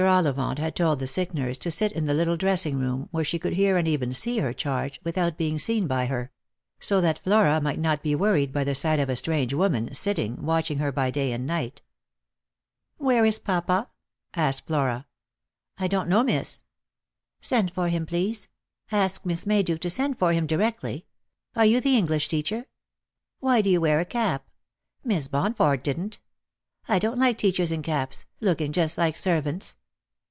Ollivant 0.01 0.57
had 0.57 0.75
told 0.75 0.97
the 0.97 1.05
sick 1.05 1.31
nurse 1.31 1.59
to 1.59 1.69
sit 1.69 1.91
in 1.91 2.05
the 2.05 2.15
little 2.15 2.35
dressing 2.35 2.79
room, 2.79 3.07
where 3.11 3.23
she 3.23 3.37
could 3.37 3.53
hear 3.53 3.77
and 3.77 3.87
even 3.87 4.13
see 4.13 4.39
her 4.39 4.51
charge, 4.51 4.99
without 5.03 5.37
being 5.37 5.59
seen 5.59 5.85
by 5.85 6.07
her; 6.07 6.31
so 6.79 6.99
that 7.01 7.19
Flora 7.19 7.61
might 7.61 7.77
not 7.77 8.01
be 8.01 8.15
worried 8.15 8.51
by 8.51 8.63
the 8.63 8.73
sight 8.73 8.97
of 8.99 9.09
a 9.09 9.15
strange 9.15 9.53
woman 9.53 9.93
sitting 9.93 10.43
watching 10.43 10.79
her 10.79 10.91
by 10.91 11.11
day 11.11 11.31
and 11.31 11.45
night." 11.45 11.83
Where 12.97 13.23
is 13.25 13.37
papa?' 13.37 13.91
asked 14.33 14.65
Flora." 14.65 15.05
I 15.77 15.87
don't 15.87 16.09
know, 16.09 16.23
miss."" 16.23 16.63
Send 17.39 17.71
for 17.71 17.89
him, 17.89 18.07
please. 18.07 18.47
Ask 18.91 19.23
Miss 19.23 19.45
Mayduke 19.45 19.81
to 19.81 19.91
send 19.91 20.17
for 20.17 20.33
him 20.33 20.47
directly. 20.47 21.05
Are 21.55 21.65
you 21.67 21.79
the 21.79 21.95
English 21.95 22.27
teacher 22.27 22.61
P 22.63 22.67
Why 23.39 23.61
do 23.61 23.69
you 23.69 23.79
wear 23.79 23.99
a 23.99 24.05
cap? 24.05 24.49
Miss 25.03 25.27
Bonford 25.27 25.83
didn't. 25.83 26.17
I 26.87 26.97
don't 26.97 27.19
like 27.19 27.37
teachers 27.37 27.71
in 27.71 27.83
caps, 27.83 28.25
looking 28.41 28.71
just 28.71 28.97
like 28.97 29.15
servants." 29.15 29.77